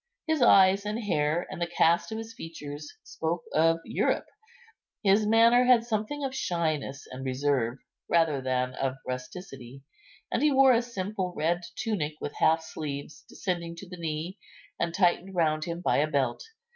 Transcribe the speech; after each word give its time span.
His 0.25 0.41
eyes 0.41 0.83
and 0.83 0.97
hair 0.99 1.45
and 1.51 1.61
the 1.61 1.67
cast 1.67 2.11
of 2.11 2.17
his 2.17 2.33
features 2.33 2.91
spoke 3.03 3.43
of 3.53 3.77
Europe; 3.85 4.25
his 5.03 5.27
manner 5.27 5.65
had 5.65 5.83
something 5.83 6.23
of 6.23 6.33
shyness 6.33 7.05
and 7.11 7.23
reserve, 7.23 7.77
rather 8.09 8.41
than 8.41 8.73
of 8.73 8.95
rusticity; 9.05 9.83
and 10.31 10.41
he 10.41 10.51
wore 10.51 10.73
a 10.73 10.81
simple 10.81 11.35
red 11.37 11.61
tunic 11.75 12.15
with 12.19 12.33
half 12.37 12.63
sleeves, 12.63 13.23
descending 13.29 13.75
to 13.75 13.87
the 13.87 13.97
knee, 13.97 14.39
and 14.79 14.95
tightened 14.95 15.35
round 15.35 15.65
him 15.65 15.81
by 15.81 15.97
a 15.97 16.07
belt. 16.07 16.41